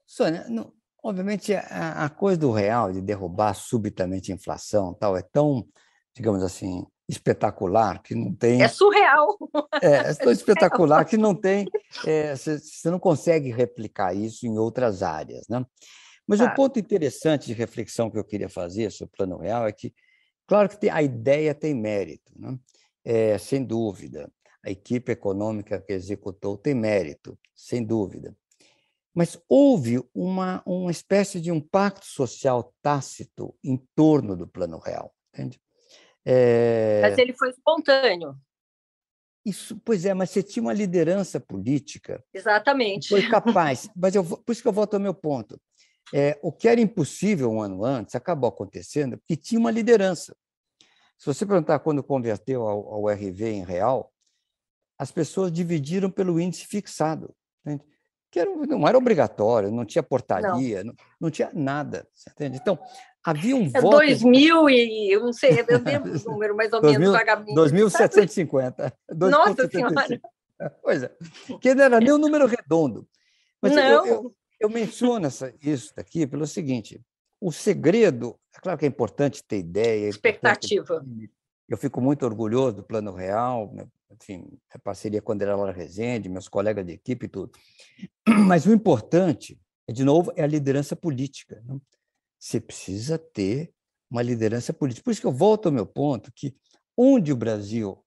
[0.08, 0.74] Sônia, não,
[1.04, 5.68] obviamente a, a, coisa do real de derrubar subitamente a inflação tal é tão
[6.14, 8.62] digamos assim, espetacular, que não tem.
[8.62, 9.38] É surreal.
[9.82, 11.68] É, é tão espetacular que não tem.
[12.06, 15.48] É, você não consegue replicar isso em outras áreas.
[15.50, 15.66] Né?
[16.28, 19.68] Mas o um ponto interessante de reflexão que eu queria fazer sobre o plano real
[19.68, 19.94] é que,
[20.48, 22.58] claro que a ideia tem mérito, né?
[23.04, 24.32] é, sem dúvida.
[24.64, 28.36] A equipe econômica que executou tem mérito, sem dúvida.
[29.14, 35.14] Mas houve uma, uma espécie de um pacto social tácito em torno do plano real.
[35.34, 35.60] Entende?
[36.26, 37.02] É...
[37.02, 38.38] Mas ele foi espontâneo.
[39.46, 42.24] Isso, pois é, mas você tinha uma liderança política.
[42.34, 43.10] Exatamente.
[43.10, 43.90] Foi capaz.
[43.96, 45.60] mas eu, por isso que eu volto ao meu ponto.
[46.14, 50.36] É, o que era impossível um ano antes acabou acontecendo porque tinha uma liderança.
[51.18, 54.12] Se você perguntar quando converteu ao, ao RV em real,
[54.98, 57.34] as pessoas dividiram pelo índice fixado,
[57.66, 57.84] entende?
[58.32, 62.08] Que era, não era obrigatório, não tinha portaria, não, não, não tinha nada.
[62.32, 62.58] Entende?
[62.58, 62.80] Então,
[63.24, 63.98] havia um é voto.
[63.98, 67.54] 2000 e eu não sei, eu lembro o número mais ou menos vagamente.
[67.54, 68.94] 2.750.
[69.30, 70.22] Nossa Senhora!
[70.82, 71.12] Pois é,
[71.60, 73.08] que não era nem um número redondo.
[73.62, 73.84] Mas não.
[73.84, 77.02] Eu, eu, eu menciono essa, isso daqui pelo seguinte:
[77.40, 80.06] o segredo, é claro que é importante ter ideia.
[80.06, 81.04] É Expectativa.
[81.68, 83.74] Eu fico muito orgulhoso do Plano Real,
[84.14, 87.52] enfim, a parceria com a André Rezende, meus colegas de equipe e tudo.
[88.48, 91.62] Mas o importante, é, de novo, é a liderança política.
[91.66, 91.78] Né?
[92.40, 93.72] Você precisa ter
[94.10, 95.04] uma liderança política.
[95.04, 96.56] Por isso que eu volto ao meu ponto, que
[96.98, 98.04] onde o Brasil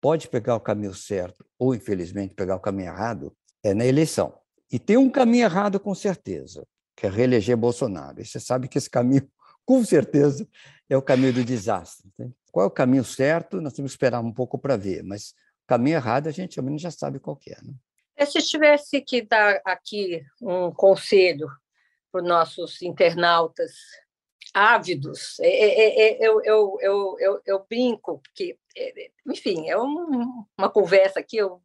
[0.00, 4.38] pode pegar o caminho certo ou, infelizmente, pegar o caminho errado, é na eleição.
[4.70, 6.66] E tem um caminho errado, com certeza,
[6.96, 8.20] que é reeleger Bolsonaro.
[8.20, 9.28] E você sabe que esse caminho,
[9.64, 10.46] com certeza,
[10.88, 12.10] é o caminho do desastre.
[12.18, 12.30] Né?
[12.52, 13.60] Qual é o caminho certo?
[13.60, 15.34] Nós temos que esperar um pouco para ver, mas
[15.68, 17.62] caminho errado a gente ao menos já sabe qual é.
[17.62, 17.74] Né?
[18.16, 21.48] É, se tivesse que dar aqui um conselho
[22.10, 23.72] para os nossos internautas
[24.52, 28.58] ávidos, é, é, eu, eu, eu, eu, eu brinco, porque,
[29.26, 31.36] enfim, é um, uma conversa aqui.
[31.36, 31.60] Eu,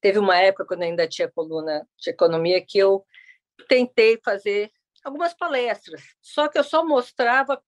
[0.00, 3.04] teve uma época, quando ainda tinha coluna de economia, que eu
[3.68, 4.70] tentei fazer
[5.04, 7.60] algumas palestras, só que eu só mostrava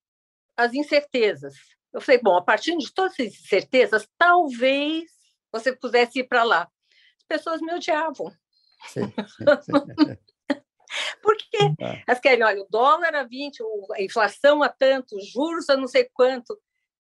[0.57, 1.57] as incertezas.
[1.93, 5.14] Eu falei, bom, a partir de todas essas incertezas, talvez
[5.55, 6.63] você pudesse ir para lá.
[6.63, 8.33] As pessoas me odiavam.
[8.89, 9.13] Sim,
[11.23, 11.59] Porque
[12.07, 13.63] elas querem, olha, o dólar a 20,
[13.93, 16.57] a inflação a tanto, os juros a não sei quanto,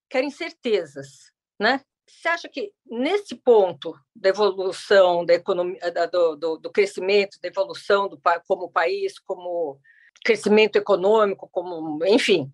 [0.09, 1.81] querem certezas, né?
[2.07, 8.09] Você acha que nesse ponto da evolução da economia, do, do, do crescimento, da evolução
[8.09, 9.81] do como país, como
[10.25, 12.51] crescimento econômico, como, enfim,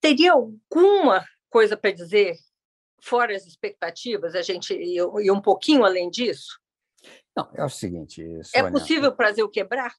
[0.00, 2.36] teria alguma coisa para dizer
[3.04, 6.58] fora as expectativas, a gente ir um pouquinho além disso?
[7.36, 8.22] Não, é o seguinte.
[8.22, 9.94] É Sônia, é possível o Brasil quebrar?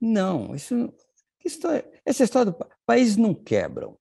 [0.00, 0.92] Não, isso,
[1.44, 3.98] história, essa história do país não quebram.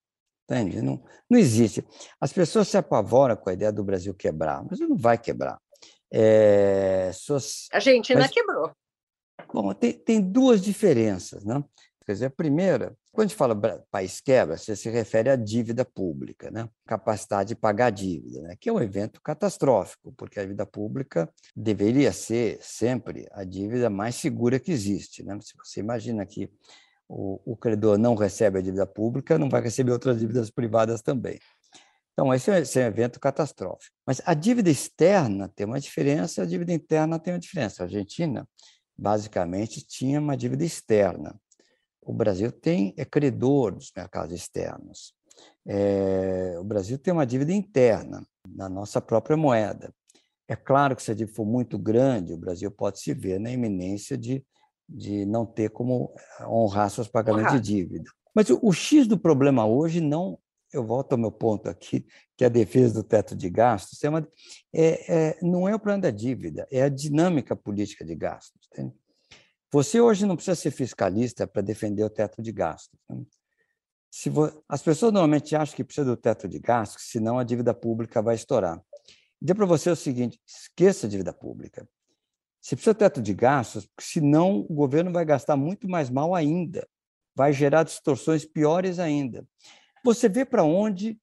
[0.49, 0.81] Entende?
[0.81, 1.85] Não, não existe.
[2.19, 5.57] As pessoas se apavoram com a ideia do Brasil quebrar, mas não vai quebrar.
[6.11, 8.71] É, suas, a Argentina mas, quebrou.
[9.53, 11.45] Bom, tem, tem duas diferenças.
[11.45, 11.63] Né?
[12.05, 13.55] Quer dizer, a primeira, quando a gente fala
[13.89, 16.67] país quebra, você se refere à dívida pública, né?
[16.85, 18.55] capacidade de pagar dívida, né?
[18.59, 24.15] que é um evento catastrófico, porque a dívida pública deveria ser sempre a dívida mais
[24.15, 25.23] segura que existe.
[25.23, 25.37] Né?
[25.41, 26.51] Se você imagina que
[27.07, 31.39] o, o credor não recebe a dívida pública, não vai receber outras dívidas privadas também.
[32.13, 33.95] Então, esse é, esse é um evento catastrófico.
[34.05, 37.83] Mas a dívida externa tem uma diferença, a dívida interna tem uma diferença.
[37.83, 38.47] A Argentina,
[38.97, 41.39] basicamente, tinha uma dívida externa
[42.05, 45.13] o Brasil tem é credor dos mercados externos.
[45.65, 49.93] É, o Brasil tem uma dívida interna na nossa própria moeda.
[50.47, 53.51] É claro que se a dívida for muito grande, o Brasil pode se ver na
[53.51, 54.45] iminência de,
[54.87, 57.61] de não ter como eh, honrar seus pagamentos honrar.
[57.61, 58.09] de dívida.
[58.35, 60.37] Mas o, o X do problema hoje não
[60.73, 64.09] eu volto ao meu ponto aqui, que é a defesa do teto de gastos, é
[64.09, 64.27] uma,
[64.73, 68.67] é, é, não é o problema da dívida, é a dinâmica política de gastos.
[68.71, 68.93] Entende?
[69.73, 72.99] Você hoje não precisa ser fiscalista para defender o teto de gastos.
[73.09, 73.25] Né?
[74.11, 74.63] Se vo...
[74.69, 78.35] As pessoas normalmente acham que precisa do teto de gastos, senão a dívida pública vai
[78.35, 78.79] estourar.
[79.41, 81.89] Dizer para você o seguinte: esqueça a dívida pública.
[82.61, 86.35] Você precisa do teto de gastos, porque senão o governo vai gastar muito mais mal
[86.35, 86.87] ainda,
[87.35, 89.43] vai gerar distorções piores ainda.
[90.05, 91.19] Você vê para onde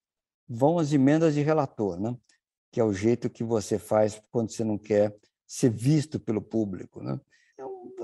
[0.48, 2.16] vão as emendas de relator, né?
[2.72, 7.00] que é o jeito que você faz quando você não quer ser visto pelo público.
[7.00, 7.18] Né?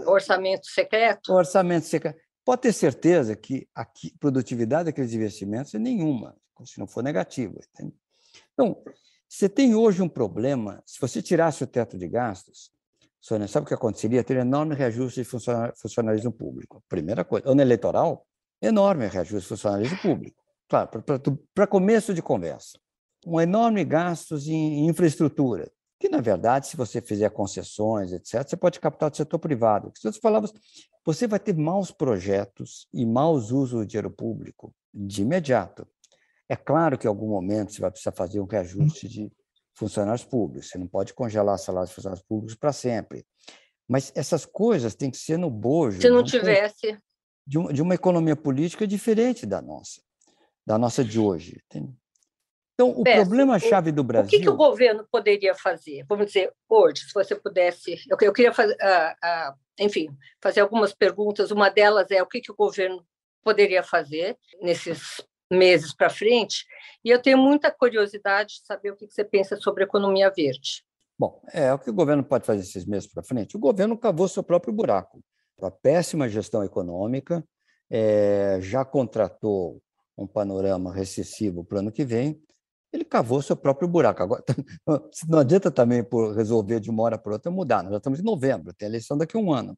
[0.06, 1.32] Orçamento secreto?
[1.32, 2.18] Orçamento secreto.
[2.44, 3.84] Pode ter certeza que a
[4.20, 7.58] produtividade daqueles investimentos é nenhuma, se não for negativa.
[7.74, 7.94] Entende?
[8.52, 8.82] Então,
[9.28, 12.70] você tem hoje um problema, se você tirasse o teto de gastos,
[13.20, 14.22] Sônia, sabe o que aconteceria?
[14.22, 15.28] Teria enorme reajuste de
[15.74, 16.84] funcionalismo público.
[16.88, 17.50] Primeira coisa.
[17.50, 18.24] Ano eleitoral,
[18.62, 20.40] enorme reajuste de funcionalismo público.
[20.68, 21.02] Claro,
[21.52, 22.78] para começo de conversa.
[23.26, 28.78] Um enorme gastos em infraestrutura que, na verdade, se você fizer concessões, etc., você pode
[28.78, 29.92] captar do setor privado.
[29.96, 30.52] Se outras palavras,
[31.04, 35.86] você vai ter maus projetos e maus usos do dinheiro público de imediato.
[36.48, 39.32] É claro que em algum momento você vai precisar fazer um reajuste de
[39.74, 43.26] funcionários públicos, você não pode congelar salários de funcionários públicos para sempre.
[43.88, 46.00] Mas essas coisas têm que ser no bojo.
[46.00, 46.98] Se não tivesse.
[47.46, 50.00] De uma, de uma economia política diferente da nossa,
[50.66, 51.62] da nossa de hoje.
[51.66, 51.94] Entende?
[52.78, 54.26] Então, o problema-chave do Brasil.
[54.26, 56.04] O que, que, o governo poderia fazer?
[56.06, 57.98] Vamos dizer, hoje, se você pudesse.
[58.06, 60.08] Eu, eu queria fazer, uh, uh, enfim,
[60.42, 61.50] fazer algumas perguntas.
[61.50, 63.02] Uma delas é o que, que o governo
[63.42, 66.66] poderia fazer nesses meses para frente,
[67.04, 70.84] e eu tenho muita curiosidade de saber o que você pensa sobre a economia verde.
[71.18, 73.56] Bom, é o que o governo pode fazer esses meses para frente.
[73.56, 75.22] O governo cavou seu próprio buraco.
[75.62, 77.42] A péssima gestão econômica,
[77.88, 79.80] é, já contratou
[80.18, 82.38] um panorama recessivo para o ano que vem,
[82.92, 84.22] ele cavou seu próprio buraco.
[84.22, 84.44] Agora,
[85.28, 87.82] não adianta também por resolver de uma hora para outra mudar.
[87.82, 89.76] Nós já estamos em novembro, tem eleição daqui a um ano.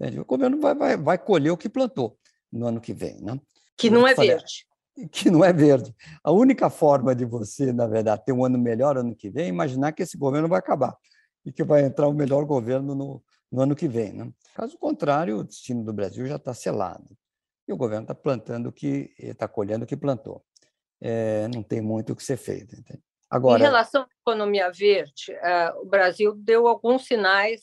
[0.00, 0.20] Entende?
[0.20, 2.16] O governo vai, vai, vai colher o que plantou
[2.52, 3.20] no ano que vem.
[3.20, 3.38] Né?
[3.76, 4.66] Que não é verde.
[5.12, 5.94] Que não é verde.
[6.24, 9.48] A única forma de você, na verdade, ter um ano melhor ano que vem é
[9.48, 10.92] imaginar que esse governo vai acabar
[11.46, 14.12] e que vai entrar o melhor governo no, no ano que vem.
[14.12, 14.28] Né?
[14.56, 17.16] Caso contrário, o destino do Brasil já está selado.
[17.68, 20.44] E o governo está plantando o que está colhendo o que plantou.
[21.00, 22.74] É, não tem muito o que ser feito.
[22.74, 23.02] Entende?
[23.30, 27.60] Agora, em relação à economia verde, é, o Brasil deu alguns sinais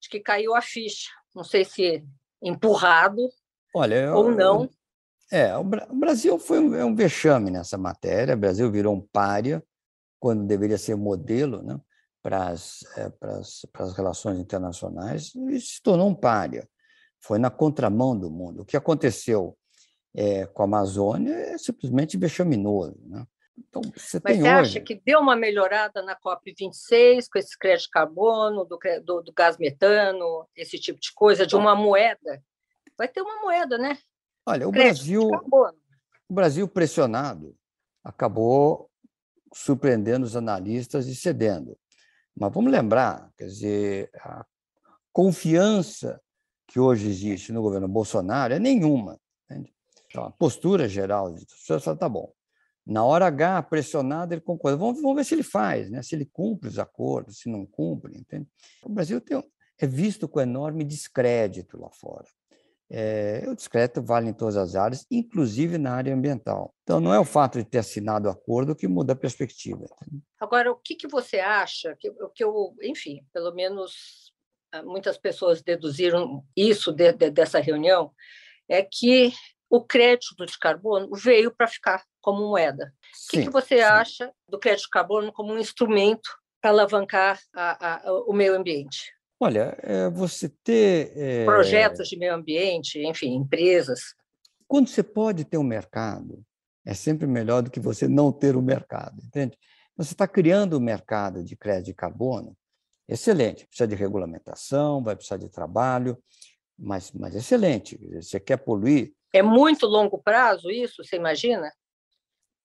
[0.00, 1.10] de que caiu a ficha.
[1.34, 2.04] Não sei se
[2.42, 3.28] empurrado
[3.74, 4.70] Olha, ou não.
[5.30, 8.34] É, o Brasil foi um, é um vexame nessa matéria.
[8.34, 9.62] O Brasil virou um pária
[10.20, 11.78] quando deveria ser modelo né,
[12.22, 16.68] para, as, é, para, as, para as relações internacionais e se tornou um pária.
[17.20, 18.62] Foi na contramão do mundo.
[18.62, 19.58] O que aconteceu
[20.16, 22.98] é, com a Amazônia é simplesmente vexaminoso.
[23.04, 23.26] Né?
[23.58, 24.48] Então, você Mas você hoje...
[24.48, 29.32] acha que deu uma melhorada na COP26 com esse crédito de carbono, do, do, do
[29.32, 32.42] gás metano, esse tipo de coisa, de uma moeda?
[32.96, 33.98] Vai ter uma moeda, né?
[34.46, 35.28] Olha, o Brasil,
[36.28, 37.54] o Brasil pressionado
[38.02, 38.88] acabou
[39.52, 41.76] surpreendendo os analistas e cedendo.
[42.34, 44.44] Mas vamos lembrar, quer dizer, a
[45.12, 46.20] confiança
[46.68, 49.18] que hoje existe no governo Bolsonaro é nenhuma.
[50.20, 50.28] Entende?
[50.28, 52.32] Então, postura geral das pessoas fala, tá bom,
[52.86, 54.76] na hora H, pressionado, ele concorda.
[54.76, 56.02] Vamos, vamos ver se ele faz, né?
[56.02, 58.16] se ele cumpre os acordos, se não cumpre.
[58.16, 58.46] Entende?
[58.84, 59.42] O Brasil tem,
[59.78, 62.26] é visto com enorme descrédito lá fora
[62.88, 66.74] é, o discreto vale em todas as áreas, inclusive na área ambiental.
[66.82, 69.86] Então, não é o fato de ter assinado o acordo que muda a perspectiva.
[70.40, 74.32] Agora, o que, que você acha, que, que eu, enfim, pelo menos
[74.72, 78.12] ah, muitas pessoas deduziram isso de, de, dessa reunião,
[78.68, 79.32] é que
[79.68, 82.92] o crédito de carbono veio para ficar como moeda.
[83.26, 83.82] o que, que você sim.
[83.82, 86.28] acha do crédito de carbono como um instrumento
[86.60, 89.12] para alavancar a, a, o meio ambiente?
[89.38, 91.12] Olha, é você ter.
[91.16, 91.44] É...
[91.44, 94.14] Projetos de meio ambiente, enfim, empresas.
[94.66, 96.42] Quando você pode ter um mercado,
[96.84, 99.58] é sempre melhor do que você não ter o um mercado, entende?
[99.96, 102.56] Você está criando um mercado de crédito de carbono,
[103.08, 103.66] excelente.
[103.66, 106.18] Precisa de regulamentação, vai precisar de trabalho,
[106.78, 107.98] mas, mas excelente.
[108.14, 109.12] Você quer poluir.
[109.36, 111.70] É muito longo prazo isso, você imagina?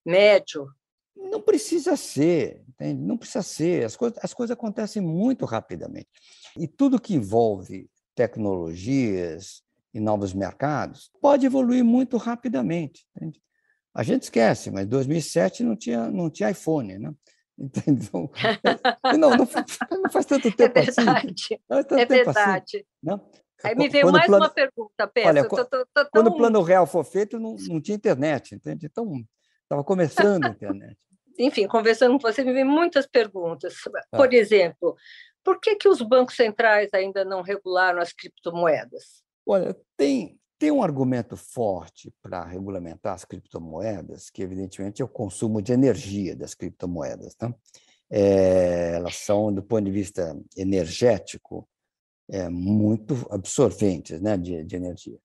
[0.06, 0.68] Médio?
[1.16, 3.02] Não precisa ser, entende?
[3.02, 3.86] não precisa ser.
[3.86, 6.08] As coisas, as coisas acontecem muito rapidamente.
[6.58, 9.62] E tudo que envolve tecnologias
[9.94, 13.06] e novos mercados pode evoluir muito rapidamente.
[13.16, 13.42] Entende?
[13.94, 17.14] A gente esquece, mas em 2007 não tinha, não tinha iPhone, né?
[17.86, 18.32] Então,
[19.20, 21.62] não, não, não faz tanto é tempo é verdade, assim.
[21.70, 22.78] é tempo verdade.
[22.78, 23.30] Assim, não?
[23.64, 24.46] Aí me veio quando mais plano...
[24.46, 25.28] uma pergunta, Peço.
[25.28, 28.86] Olha, tô, tô, tô, quando o plano real for feito, não, não tinha internet, entende?
[28.86, 29.24] Então,
[29.64, 30.98] estava começando a internet.
[31.40, 33.74] Enfim, conversando com você, me veio muitas perguntas.
[33.84, 34.18] Tá.
[34.18, 34.96] Por exemplo,
[35.44, 39.24] por que, que os bancos centrais ainda não regularam as criptomoedas?
[39.46, 45.62] Olha, tem, tem um argumento forte para regulamentar as criptomoedas, que evidentemente é o consumo
[45.62, 47.34] de energia das criptomoedas.
[47.34, 47.54] Tá?
[48.10, 51.68] É, elas são, do ponto de vista energético,
[52.30, 55.18] é, muito absorventes né, de, de energia.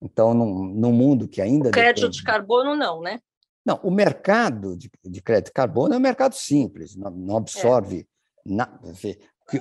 [0.00, 1.68] Então, num, num mundo que ainda.
[1.68, 2.18] O crédito depende...
[2.18, 3.20] de carbono, não, né?
[3.64, 8.00] Não, o mercado de, de crédito de carbono é um mercado simples, não, não absorve.
[8.00, 8.12] É.
[8.44, 8.80] Na,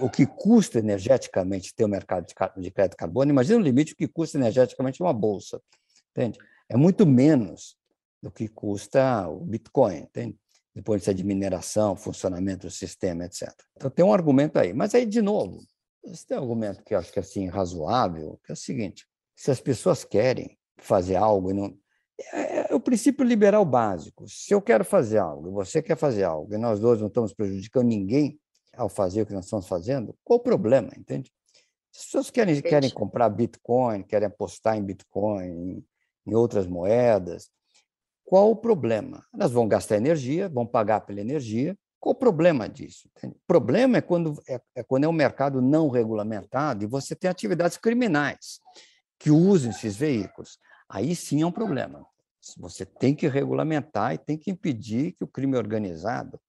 [0.02, 2.26] o que custa energeticamente ter o um mercado
[2.58, 5.62] de crédito carbono, imagina o limite o que custa energeticamente uma bolsa,
[6.12, 6.40] entende?
[6.70, 7.76] É muito menos
[8.22, 10.38] do que custa o Bitcoin, entende?
[10.74, 13.50] Depois de mineração, funcionamento do sistema, etc.
[13.76, 14.74] Então tem um argumento aí.
[14.74, 15.60] Mas aí, de novo,
[16.04, 19.08] esse tem um argumento que eu acho que é assim, razoável, que é o seguinte:
[19.36, 21.78] se as pessoas querem fazer algo e não.
[22.34, 24.28] É, é o princípio liberal básico.
[24.28, 27.34] Se eu quero fazer algo e você quer fazer algo, e nós dois não estamos
[27.34, 28.40] prejudicando ninguém,
[28.76, 31.32] ao fazer o que nós estamos fazendo, qual o problema, entende?
[31.94, 35.86] As pessoas querem, querem comprar Bitcoin, querem apostar em Bitcoin, em,
[36.26, 37.50] em outras moedas,
[38.24, 39.26] qual o problema?
[39.34, 43.08] Elas vão gastar energia, vão pagar pela energia, qual o problema disso?
[43.24, 47.30] O problema é quando é, é, quando é um mercado não regulamentado e você tem
[47.30, 48.60] atividades criminais
[49.20, 50.58] que usam esses veículos.
[50.90, 52.04] Aí sim é um problema.
[52.58, 56.42] Você tem que regulamentar e tem que impedir que o crime organizado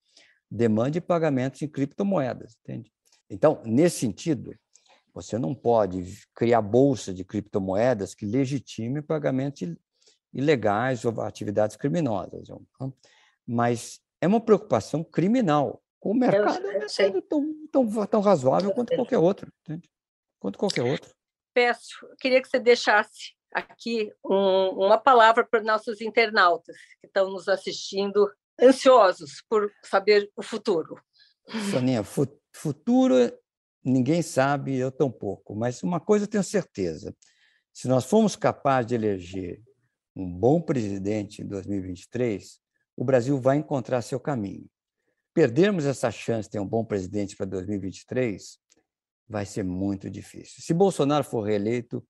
[0.50, 2.90] demande pagamentos em criptomoedas, entende?
[3.28, 4.54] Então, nesse sentido,
[5.12, 9.76] você não pode criar bolsa de criptomoedas que legitime pagamento
[10.32, 12.48] ilegais ou atividades criminosas.
[13.46, 15.82] Mas é uma preocupação criminal.
[16.00, 19.52] O mercado é um mercado tão, tão, tão razoável quanto qualquer outro.
[19.62, 19.90] Entende?
[20.38, 21.12] Quanto qualquer outro.
[21.52, 27.48] Peço, queria que você deixasse aqui um, uma palavra para nossos internautas que estão nos
[27.48, 30.94] assistindo, ansiosos por saber o futuro.
[31.70, 32.02] Soninha,
[32.54, 33.14] futuro
[33.84, 37.14] ninguém sabe, eu tampouco, mas uma coisa eu tenho certeza:
[37.72, 39.60] se nós formos capazes de eleger
[40.14, 42.61] um bom presidente em 2023,
[42.96, 44.68] o Brasil vai encontrar seu caminho.
[45.34, 48.58] Perdermos essa chance de ter um bom presidente para 2023
[49.28, 50.62] vai ser muito difícil.
[50.62, 52.06] Se Bolsonaro for reeleito,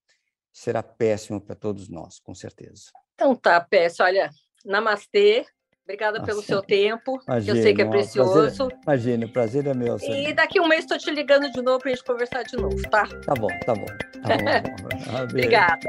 [0.53, 2.91] será péssimo para todos nós, com certeza.
[3.15, 4.07] Então tá, Péssimo.
[4.07, 4.31] Olha,
[4.65, 5.47] namastê.
[5.85, 6.31] Obrigada Nossa.
[6.31, 7.21] pelo seu tempo.
[7.27, 8.69] Imagina, eu sei que é precioso.
[8.85, 9.97] Imagina, o prazer é meu.
[10.01, 12.81] E daqui um mês estou te ligando de novo para a gente conversar de novo,
[12.89, 13.07] tá?
[13.27, 13.87] Tá bom, tá bom.
[14.23, 15.23] Tá bom.
[15.25, 15.81] Obrigada.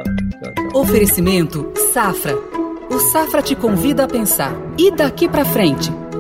[0.74, 2.36] Oferecimento Safra.
[2.90, 4.52] O Safra te convida a pensar.
[4.78, 5.90] E daqui para frente?